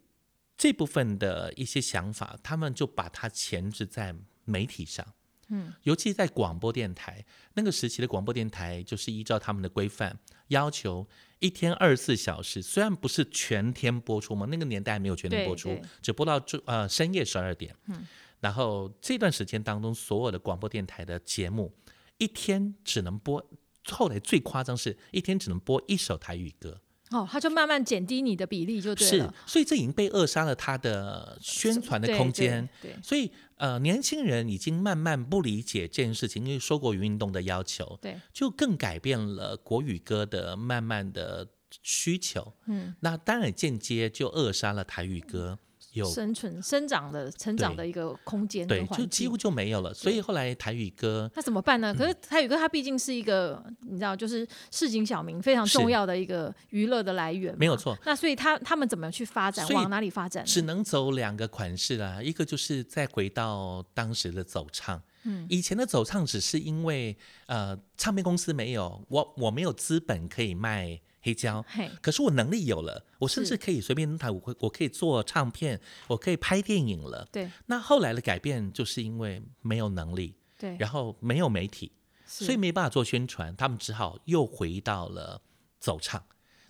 [0.57, 5.07] 这部分的一些想法，他们就把它前置在媒体上。
[5.49, 11.07] 嗯，尤其在广播电台那个时期的广播电台，就是依照他们的规范要求，
[11.39, 17.75] 一天二十四小时，虽然不是全天播出嘛，那个年代没有全天播出，只播到中呃深夜十二点。
[17.89, 18.07] 嗯，
[18.41, 21.75] 然后这段时间当中，所有的广播电台的节目，
[22.19, 23.45] 一天只能播，
[23.85, 26.81] 后来最夸张是一天只能播一首台语歌。
[27.11, 29.33] 哦，他就慢慢减低你的比例，就对了。
[29.47, 32.69] 是，所以这已经被扼杀了他的宣传的空间。
[32.83, 41.47] 对，所以呃，年轻人已经慢慢不理解这件事情，因为说国语运动的要求，对，就更改变了国语歌的慢慢的
[41.83, 42.53] 需求。
[42.67, 45.59] 嗯，那当然间接就扼杀了台语歌。
[46.05, 49.95] 生存、生长的、成长的一个空间，对，就几乎就没有了。
[49.95, 51.95] 所以后来台语歌，那怎么办呢？
[51.95, 57.97] 可是台语歌它毕竟是一个，你知道，就是市井小民非常重要的一个娱乐的来源，没有错。
[58.05, 59.67] 那所以他他们怎么去发展？
[59.71, 60.45] 往哪里发展？
[60.45, 65.01] 只能走两个款式啦，一个就是再回到当时的走唱。
[65.25, 71.01] 嗯，以前的走唱只是因为呃，唱片公司没有我，我没有资本可以卖。
[71.27, 71.65] 黑胶，
[72.01, 77.29] 可是我能力有了，我甚至可以随便弹，我会我可以做唱片，我可以拍电影了。
[77.33, 81.91] 对，那后来的改变就是因为没有能力，对，然后没有媒体，
[82.25, 85.43] 所以没办法做宣传，他们只好又回到了
[85.81, 86.23] 走唱。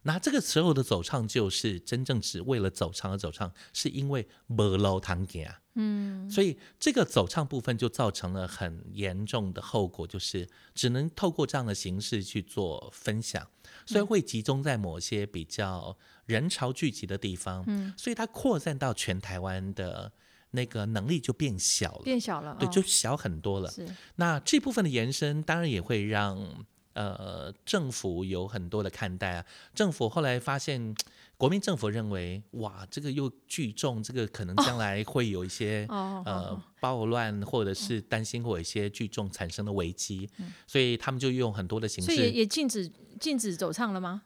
[0.02, 5.46] 那这个时候的走唱就是真正只为了走唱而走唱，是因为没路堂行。
[5.74, 13.46] 嗯，所以这个走唱部分就造成了很严重的后果，就是只能透过这样的形式去做分享，
[13.86, 15.96] 所以会集中在某些比较
[16.26, 17.64] 人潮聚集的地方。
[17.66, 20.12] 嗯，所以它扩散到全台湾的
[20.50, 23.70] 那个能力就变小了，变小了，对，就小很多了。
[23.70, 26.66] 是，那这部分的延伸当然也会让。
[26.96, 29.44] 呃，政府有很多的看待啊。
[29.74, 30.96] 政府后来发现，
[31.38, 40.28] 国民政府认为，哇，这个又聚众，这个可能将来会有一些呃暴乱，或者是担心会有一些聚众产生的危机，
[40.66, 44.22] 所以他们就用很多的形式，所以也禁止禁止走唱了吗？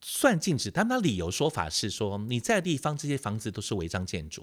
[0.00, 4.42] 算禁止，但他理由说法是说，你在地方这些房子都是违章建筑，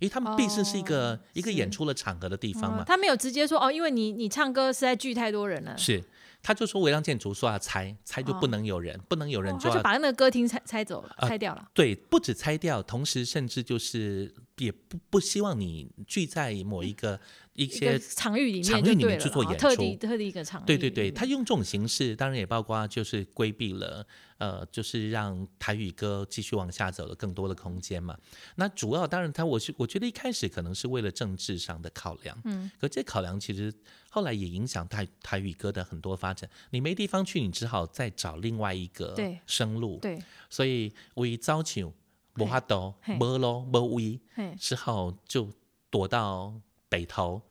[0.00, 2.84] 因为他们毕竟是一个一个演出的场合的地方嘛。
[2.86, 5.78] 他没有直接说哦，因为你你唱歌实在聚太多人了。
[5.78, 6.04] 是。
[6.44, 11.66] 他就说违章建筑说要拆，拆就不能有人，不能有人就要把那个歌厅拆拆走了，拆掉了。
[11.72, 17.20] 对，不止拆掉，同时甚至就是也不不希望你聚在某一个。
[17.56, 20.64] 一些场域里面，场域里面去做演出，特地特地一个场域。
[20.66, 24.04] 对对对，他用这种形式，当然也包括就是规避了，
[24.38, 28.18] 呃，就是让台语歌继续往下走了更多的空间嘛。
[28.56, 33.72] 那主要当然，他我是我觉得一开始可能是为了政治上的考量，嗯，可这考量其实
[34.10, 36.50] 后来也影响台台语歌的很多发展。
[36.70, 39.14] 你没地方去，你只好再找另外一个
[39.46, 40.00] 生路。
[40.02, 41.94] 对，所以为招求
[42.38, 44.20] 无法度，无路无位，
[44.58, 45.50] 只好就
[45.90, 46.54] 躲到。
[46.86, 47.42] 北投，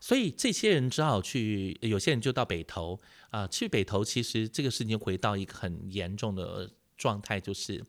[0.00, 2.98] 所以这些人只好去，有些人就到北投。
[3.30, 3.46] 啊。
[3.46, 7.84] 去北投，其实这个事情回到一个很严重的状态，就是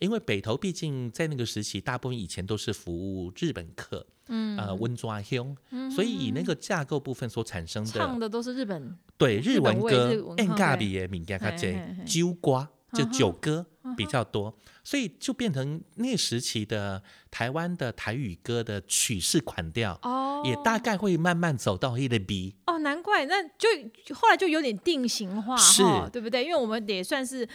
[0.00, 5.56] 因为北投毕竟在那个时期，大部分以前都是服务日本客，嗯，呃，温抓兄，
[5.94, 11.72] 所以以那个架构部分所产生的，唱的都是日本对日文歌，N 嘎比也闽加卡这
[12.04, 13.64] 酒瓜就酒歌
[13.96, 14.54] 比较多。
[14.84, 22.54] 所以就变成那时期的台湾的台语歌的曲式款调，哦，也大概会慢慢走到一个 B。
[22.64, 23.68] 哦，难怪，那就
[24.14, 26.42] 后来就有点定型化，是，对不对？
[26.42, 27.46] 因为我们也算是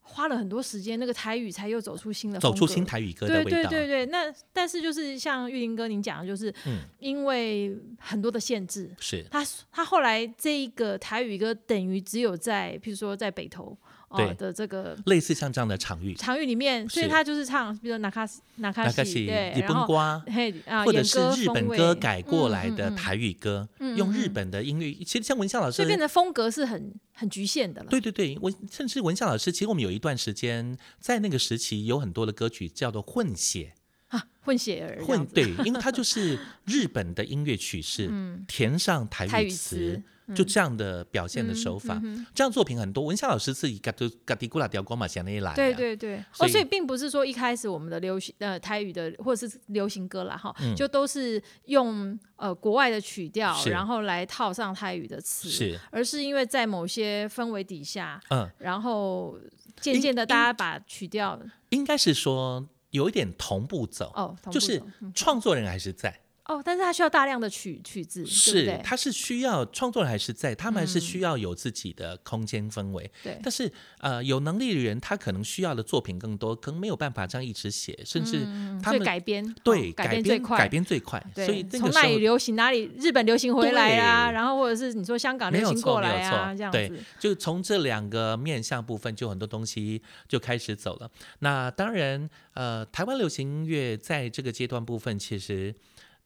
[0.00, 3.50] 花了很多时间，那个台语才又走出新的，走出新台语歌的味道。
[3.50, 6.54] 对对对对，那但是就是像玉林哥您讲的，就是
[7.00, 13.76] 因为很多的限制，是他他后来这一个台语歌等于只有在，譬如说在北投。
[14.16, 14.34] 对。
[14.34, 27.88] 的，这个类似像这样的场域，场域里面，所以他就是唱，比如拿卡西、拿卡西，对，日本瓜，嘿啊，或者是日本歌改过来的台语歌，用日本的音乐，其实像文夏老师，这边的风格是很很局限的了。
[27.90, 33.74] 对对对，文甚至文夏老师，其实我们有一段时间在那个时期有很多的歌曲叫做混血。
[34.08, 38.10] 啊，混血儿混对，因为它就是日本的音乐曲式，
[38.48, 40.02] 填上台语词。
[40.34, 42.00] 就这样的表现的手法，
[42.34, 43.04] 这样作品很多。
[43.04, 45.54] 文夏老师自己嘎都嘎迪古拉雕光嘛，想那一来。
[45.54, 59.38] 对对对，哦，所以并不是说一开始我们的流行呃台语的或者是流行歌啦哈，就都是用呃国外的曲调，然后来套上台语的词，是，而是因为在某些氛围底下，嗯，然后
[59.80, 61.40] 渐渐的大家把曲调，
[61.70, 64.82] 应该是说有一点同步走，哦，同步就是
[65.14, 68.80] 创作人还是在，哦，但是他需要大量的曲曲子，是对？
[68.82, 73.08] 他是需要创作人还是在，他们还是嗯需要有自己的空间氛围。
[73.22, 78.40] 对，但是呃，有能力的人他可能需要的作品更多，可能没有办法这样一直写，甚至
[78.82, 91.08] 他们改编对哦改编最快，改编最快，对，所以从哪里流行哪里，日本流行回来啊，然后或者是你说香港流行过来啊，错，这样对子，，就从这两个面向部分，就很多东西就开始走了。
[91.38, 95.72] 那当然，呃，台湾流行音乐在这个阶段部分，其实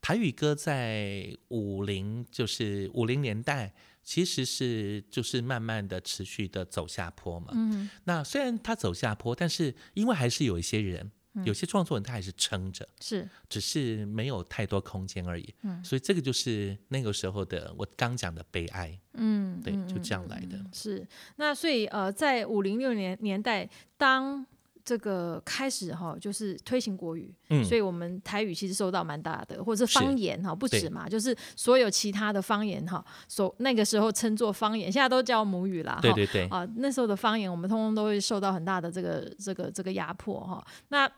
[0.05, 7.53] 台语歌在五零就是五零年代，其实是就是慢慢的持续的走下坡嘛。
[7.55, 11.11] 嗯，那虽然它走下坡，但是因为还是有一些人。
[11.45, 15.53] 有些创作人他还是撑着，是只是没有太多空间而已。
[15.62, 18.97] 嗯所以这个就是那个时候的我刚讲的悲哀。
[19.14, 20.64] 嗯，对，嗯就这样来的。
[20.73, 24.47] 是，那所以呃，在五零六年年代，当
[24.85, 40.66] 这个开始哈，就是推行国语，嗯所以我们台语其实受到蛮大的，或者是是方言哈，不止嘛，就是所有其他的方言哈，所那个时候称作方言，现在都叫母语啦，哈对对对，啊，那时候的方言，我们通通都会受到很大的这个这个这个压迫哈。
[40.88, 41.11] 那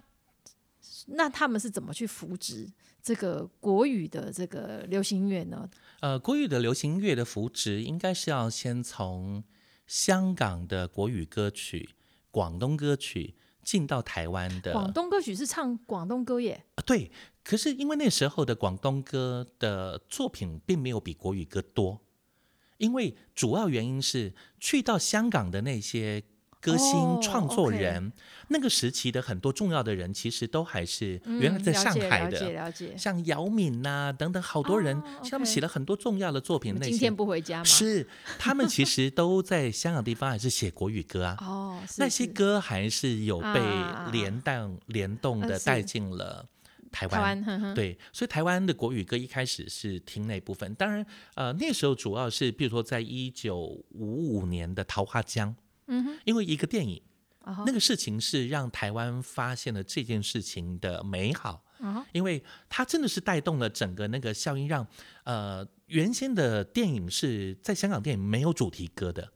[1.08, 2.68] 那他们是怎么去扶植
[3.02, 5.68] 这个国语的这个流行音乐呢？
[6.00, 9.42] 呃，国语的流行音乐的扶植，应该是要先从
[9.86, 11.90] 香港的国语歌曲、
[12.30, 13.34] 广东歌曲
[13.66, 14.72] 进到台湾的。
[14.72, 17.10] 广东歌曲是唱广东歌耶，啊对，
[17.42, 22.00] 可是因为那时候的广东歌的作品并没有比国语歌多，
[22.78, 26.22] 因为主要原因是去到香港的那些
[26.66, 28.12] 歌星、哦创作人，
[28.48, 32.72] 那个时期的很多重要的人，其实都还是嗯原来在上海的。
[32.96, 36.74] 像姚敏呐、等等，好多人，哦他们写了很多重要的作品。
[36.78, 37.64] 那些今天不回家吗？
[37.64, 38.06] 是
[38.38, 43.60] 他们其实都在香港地方还是写国语歌啊， 哦，是那些歌还是有被
[44.08, 44.42] 联
[45.18, 46.44] 动呃是的带进了
[46.90, 47.74] 台台湾。
[47.74, 55.50] 对，所以台湾的国语歌一开始是听那部分，当然，呃，那时候主要是，比如说在一九五五年的《桃花江》，
[56.24, 57.02] 因为一个电影，
[57.64, 61.64] 那个事情是让台湾发现了这件事情的美好，
[62.12, 64.86] 因为它真的是带动了整个那个效应让，
[65.24, 69.32] 呃原先的电影是在香港电影没有主题歌的，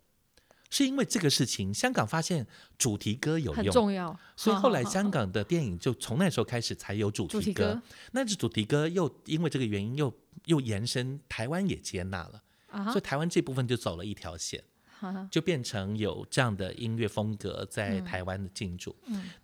[0.69, 4.19] 是因为这个事情，香港发现主题歌有很用，重要。
[4.35, 7.81] 所以后来香港的电影就从那时候开始才有主题歌。
[8.11, 10.13] 那这主题歌又因为这个原因又
[10.47, 14.65] 又延伸，台湾也接纳了，啊所以台湾这部分就走了一条线。
[15.31, 18.95] 就变成有这样的音乐风格在台湾的进驻。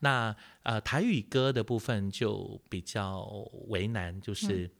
[0.00, 3.22] 那呃台语歌的部分就比较
[3.68, 4.70] 为难，就是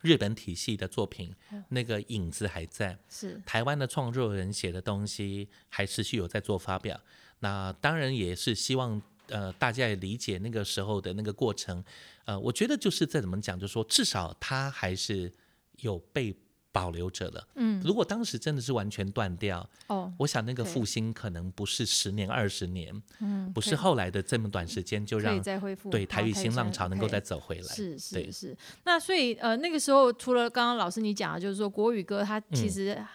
[0.00, 1.34] 日本体系的作品，
[1.68, 3.40] 那个影子还在，是。
[3.46, 7.00] 台湾的创作人写的东西还持续有在做发表。
[7.40, 9.00] 那当然也是希望。
[9.28, 11.82] 呃，大家也理解那个时候的那个过程，
[12.26, 15.32] 呃，我觉得就是再怎么讲，就说至少他还是
[15.78, 16.30] 有被
[16.74, 17.48] 保留着了。
[17.54, 17.80] 嗯。
[17.84, 27.74] 如果当时真的是完全断掉，哦，我想那个复兴可能不是十年、二十年，嗯，不是后来的这么短时间就让再恢复对台语新浪潮能够再走回来。
[27.74, 28.24] 是对。
[28.26, 28.32] 是。
[28.32, 32.70] 是，那所以呃那个时候除了刚刚老师你讲的，就是说国语歌它其嗯。
[32.70, 33.06] 实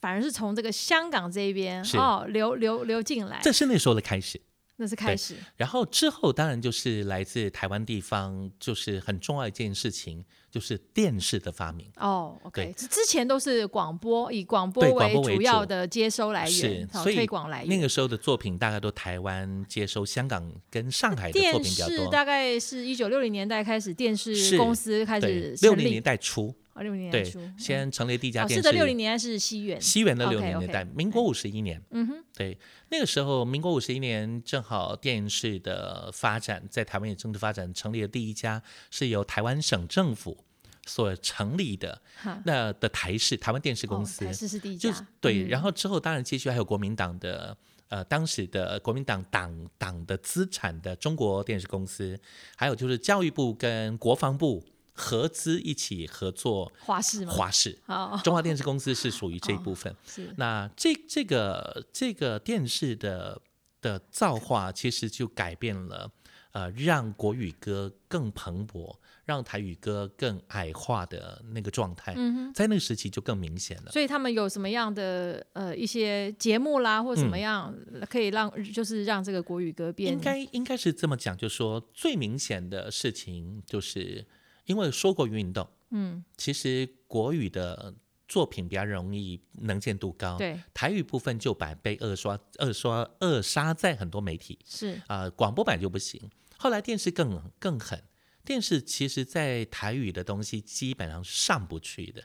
[0.00, 1.96] 反而是从这个香港这边是。
[1.96, 4.40] 哦流流流进来，这是那时候的开始。
[4.80, 11.90] 那是开始然后之后当然就是来自台湾地方，就是很重要一件事情，就是电视的发明。
[11.96, 17.68] 哦，OK，对之之前都是广播，以广播为主要的接收来源，，是所以推广来源。
[17.68, 21.96] 那个时候的作品大概都台湾接收香港跟上海的作品比较多。
[21.96, 28.62] 视大概是一九六零年代开始，电视公司开始，成立六零年，代初，哦，六零年代对，，先成立第一家哦，电视。
[28.62, 31.82] 是的，六零年代是西元，西元的六零年代，民国五十一年。
[31.90, 32.56] 嗯哼，对，
[32.90, 40.44] 那个时候民国五十一年，正好电视的发展在台湾也正式发展，成立了第一家是由台湾省政府
[40.86, 47.56] 所成立的哈，那的台视台湾电视公司，哦台视是第一家，就是对，嗯然后之后当然继续还有国民党的。
[47.90, 52.20] 呃，当时的国民党党党的资产的中国电视公司，
[52.54, 54.62] 还有就是教育部跟国防部
[54.98, 57.32] 合资一起合作华视吗？
[57.32, 59.94] 华视，哦，中华电视公司是属于这一部分。
[60.04, 63.40] 是那这这个这个电视的
[63.80, 66.10] 的造化，其实就改变了，
[66.50, 72.52] 呃，让国语歌更蓬勃，让台语歌更矮化的那个状态，嗯哼。
[72.54, 73.92] 在那个时期就更明显了。
[73.92, 77.72] 所以他们有什么样的呃一些节目啦，或怎么样、
[78.10, 84.26] 可以让就是让这个国语歌变应该应该是这么讲，就说最明显的事情，就是
[84.68, 87.92] 因为说过运动，嗯其实国语的
[88.28, 94.58] 作品比较容易能见度高，对台语部分就版被扼刷、扼刷、扼杀在很多媒体。
[94.64, 96.30] 是啊、广播版就不行。
[96.58, 98.02] 后来电视更更狠，
[98.44, 102.22] 电视其实在台语的东西基本上是上不去的，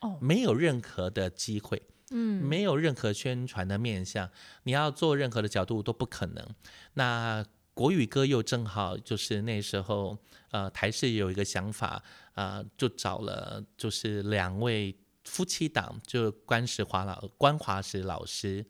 [0.00, 1.80] 哦没有任何的机会。
[2.10, 4.30] 嗯，没有任何宣传的面向，
[4.64, 6.46] 你要做任何的角度都不可能。
[6.92, 10.16] 那国语歌又正好就是那时候，
[10.52, 12.02] 呃，台视有一个想法，
[12.34, 18.64] 呃，就找了就是两位夫妻档，就关石华老关华石老师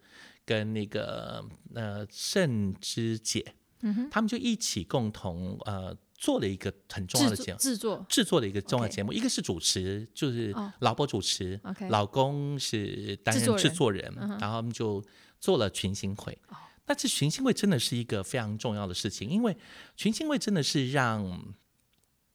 [0.46, 1.44] 跟那个
[1.74, 7.58] 呃盛之姐，嗯哼，他们就一起共同呃做了一个很重要的节目。
[7.58, 8.40] 制作制作。
[8.40, 10.72] 的一个重要节目一个是主持，就是哦。
[10.80, 14.10] 老婆主持老公是担任制作人。
[14.40, 15.04] 然后他们就
[15.38, 16.32] 做了群星会。
[16.48, 16.56] 哦
[16.86, 19.56] 那这群星会真的是一个非常重要的事情，因为
[19.96, 21.54] 群星会真的是让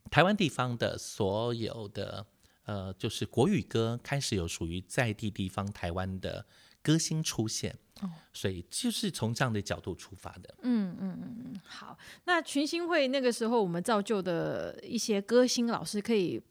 [0.09, 2.25] 台湾地方的所有的
[2.65, 6.45] 呃，就是国语歌开始有属于在地地方台湾的
[6.81, 7.77] 歌星出现。
[8.01, 10.55] 哦所以就是从这样的角度出发的。
[10.61, 11.97] 嗯嗯嗯嗯，好。
[12.23, 16.41] 那群星会那个时候，我们造就的一些歌星老师，可以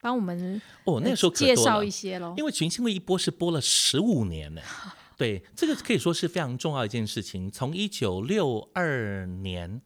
[0.00, 2.34] 帮我们哦，那呃个时候介绍一些喽。
[2.38, 4.62] 因为群星会一播是播了十五年呢，
[5.16, 7.50] 对，这个可以说是非常重要一件事情。
[7.50, 9.80] 从一九六二年，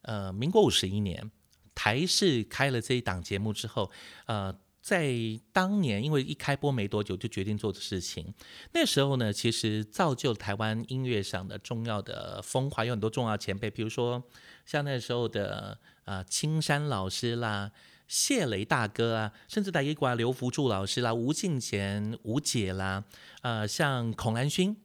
[0.00, 1.30] 呃，民国五十一年，
[1.72, 3.92] 台视开了这一档节目之后，
[4.26, 5.14] 呃，在
[5.52, 8.34] 当年因为一开播没多久就决定做的事情，
[8.72, 14.20] 那时候呢，其实造就台湾音乐上的重要的风华，有很多重要前辈，比如说
[14.66, 17.70] 像那时候的呃青山老师啦。
[18.12, 23.04] 谢雷大哥啊，甚至在一挂刘福柱老师啦、吴敬贤、吴姐啦，
[23.40, 24.76] 呃，像孔兰勋、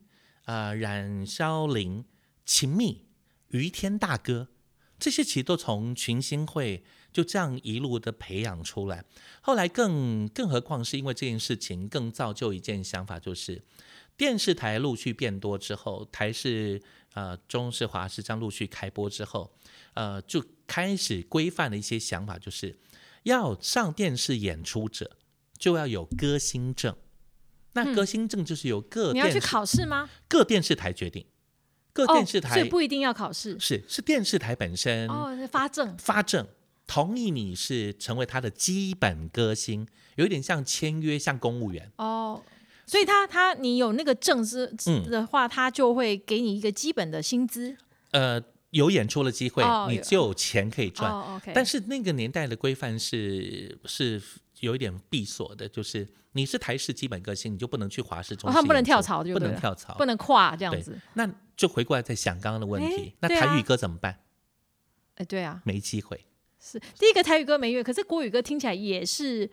[0.46, 2.06] 啊、冉肖林、
[2.46, 3.04] 秦密、
[3.50, 4.48] 于天大哥，
[4.98, 9.04] 这些其实都从群星会就这样一路的培养出来。
[9.42, 13.62] 后来更更何况是因为这件事情，更造就一件想法，就是
[14.16, 16.82] 电视台陆续变多之后，台视、
[17.14, 19.54] 呃中视、华视这样陆续开播之后，
[19.96, 22.78] 呃，就开始规范的一些想法，就是
[23.28, 25.18] 要上电视演出者
[25.58, 26.96] 就要有歌星证。
[27.74, 30.10] 那歌星证就是由各你要去考试吗？
[30.28, 31.28] 各电视台决定，
[31.94, 33.56] 各哦，电视台、所以不一定要考试。
[33.60, 35.96] 是是电视台本身哦，是发证。
[36.00, 36.48] 发证
[36.88, 41.92] 同意你是成为他的基本歌星，有一点像签约，像公务员。
[41.98, 42.42] 哦，
[42.88, 47.78] 所以他他你有那个证之嗯的话，他就会给你一个基本的薪资。
[48.12, 48.42] 呃，
[48.78, 51.12] 有演出的机会，哦你就有钱可以赚。
[51.54, 54.22] 但是那个年代的规范是是
[54.60, 60.98] 有一点闭锁的，就是你是台式基本歌星，你就不能去华式中哦，心、他们不能跳，槽，就不能跳槽，不能跨这样子。
[61.16, 64.20] 那就回过来再想刚刚的问题那台语歌怎么办？
[65.16, 66.26] 哎，对啊，没机会。
[66.60, 69.50] 是第一个台语歌没乐，可是国语歌听起来也是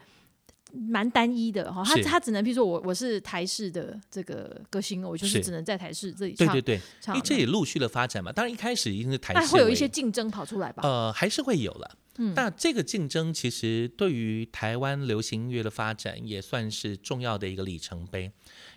[0.75, 1.83] 蛮单一的哈。
[1.85, 8.33] 他他只能，比如说我我是台式的这个歌星，我就是是只能在台式这里唱对对对，因为这也陆续的发展嘛。
[8.33, 10.83] 当然一开始一定是台式那会有一些竞争跑出来吧？
[10.83, 11.99] 呃，还是会有了。
[12.17, 18.31] 嗯那这个竞争其实对于台湾流行音乐的发展也算是重要的一个里程碑。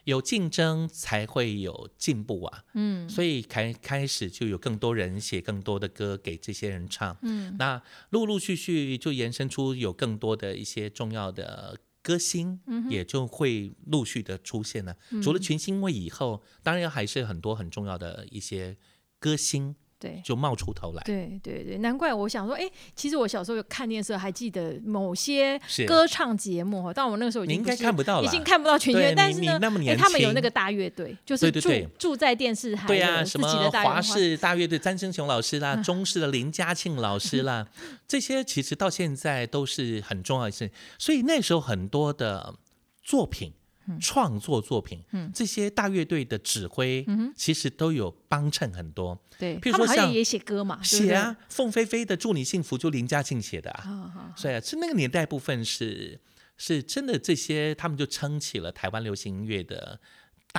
[0.06, 7.16] 有竞争才会有进步啊，嗯所以开开始就有更多人写更多的歌给这些人唱。
[7.22, 7.80] 嗯，那
[8.10, 11.78] 陆陆续续就延伸出有更多的一些重要的
[12.08, 14.96] 歌星，嗯也就会陆续的出现了。
[15.22, 18.78] 除了群星位以后，当然还是很多很重要的一些
[19.20, 20.22] 歌星对。
[20.24, 21.04] 就冒出头来。
[21.04, 34.02] 对对对，难怪我想说，哎，其实我小时候有看电视，还记得某些歌唱节目哈，但我那个时候已你应该看不到了，已经看不到群对星，但是呢，哎，年他们有那个大乐队，就是住住在电视台对啊，什么华队。
[34.02, 37.68] 视大乐队詹生雄老师啦， 中视的林嘉庆老师啦，
[38.08, 40.72] 这些其实到现在都是很重要的事情。
[40.98, 42.56] 所以那时候很多的
[43.04, 43.54] 作品。
[44.00, 45.32] 创作作品，嗯。
[45.34, 49.18] 这些大乐队的指挥，其实都有帮衬很多。
[49.38, 56.20] 对，譬如说像也写歌嘛，写啊，凤飞飞的《祝你幸福》就林嘉庆写的啊，所以啊，是那个年代部分是
[56.58, 60.00] 是真的，这些他们就撑起了台湾流行音乐的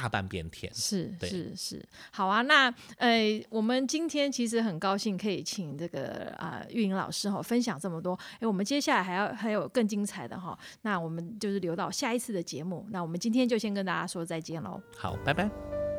[0.00, 0.72] 大半边天。
[0.72, 2.42] 是是是，好啊。
[2.42, 8.16] 那呃，我们今天其实很高兴可以请这个啊玉莹老师哈分享这么多。
[8.38, 12.86] 哎，我们接下来还要还有更精彩的哈，那我们就是留到下一次的节目。
[12.90, 14.80] 那我们今天就先跟大家说再见喽。
[14.96, 15.97] 好，拜拜。